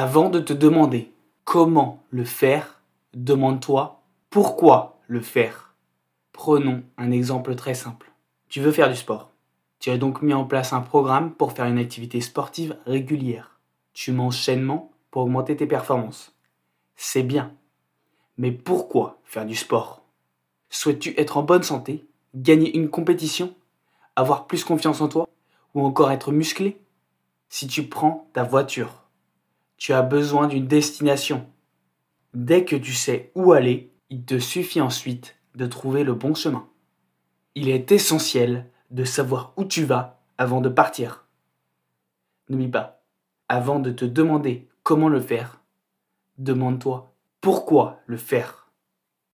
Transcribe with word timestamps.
Avant 0.00 0.30
de 0.30 0.38
te 0.38 0.52
demander 0.52 1.12
comment 1.42 2.04
le 2.10 2.24
faire, 2.24 2.82
demande-toi 3.14 4.00
pourquoi 4.30 5.00
le 5.08 5.20
faire. 5.20 5.74
Prenons 6.30 6.84
un 6.98 7.10
exemple 7.10 7.56
très 7.56 7.74
simple. 7.74 8.12
Tu 8.48 8.60
veux 8.60 8.70
faire 8.70 8.88
du 8.90 8.94
sport. 8.94 9.32
Tu 9.80 9.90
as 9.90 9.98
donc 9.98 10.22
mis 10.22 10.34
en 10.34 10.44
place 10.44 10.72
un 10.72 10.82
programme 10.82 11.32
pour 11.32 11.50
faire 11.50 11.64
une 11.64 11.78
activité 11.78 12.20
sportive 12.20 12.76
régulière. 12.86 13.58
Tu 13.92 14.12
manges 14.12 14.40
sainement 14.40 14.92
pour 15.10 15.22
augmenter 15.22 15.56
tes 15.56 15.66
performances. 15.66 16.32
C'est 16.94 17.24
bien. 17.24 17.52
Mais 18.36 18.52
pourquoi 18.52 19.18
faire 19.24 19.46
du 19.46 19.56
sport? 19.56 20.02
Souhaites-tu 20.70 21.18
être 21.18 21.38
en 21.38 21.42
bonne 21.42 21.64
santé, 21.64 22.06
gagner 22.36 22.76
une 22.76 22.88
compétition, 22.88 23.52
avoir 24.14 24.46
plus 24.46 24.62
confiance 24.62 25.00
en 25.00 25.08
toi 25.08 25.28
ou 25.74 25.84
encore 25.84 26.12
être 26.12 26.30
musclé? 26.30 26.80
Si 27.48 27.66
tu 27.66 27.88
prends 27.88 28.28
ta 28.32 28.44
voiture, 28.44 29.07
tu 29.78 29.92
as 29.92 30.02
besoin 30.02 30.48
d'une 30.48 30.66
destination. 30.66 31.46
Dès 32.34 32.64
que 32.64 32.76
tu 32.76 32.92
sais 32.92 33.32
où 33.34 33.52
aller, 33.52 33.92
il 34.10 34.24
te 34.24 34.38
suffit 34.38 34.80
ensuite 34.80 35.36
de 35.54 35.66
trouver 35.66 36.04
le 36.04 36.14
bon 36.14 36.34
chemin. 36.34 36.68
Il 37.54 37.68
est 37.68 37.90
essentiel 37.90 38.68
de 38.90 39.04
savoir 39.04 39.52
où 39.56 39.64
tu 39.64 39.84
vas 39.84 40.20
avant 40.36 40.60
de 40.60 40.68
partir. 40.68 41.26
N'oublie 42.48 42.68
pas, 42.68 43.02
avant 43.48 43.78
de 43.78 43.90
te 43.90 44.04
demander 44.04 44.68
comment 44.82 45.08
le 45.08 45.20
faire, 45.20 45.60
demande-toi 46.38 47.14
pourquoi 47.40 48.00
le 48.06 48.16
faire. 48.16 48.67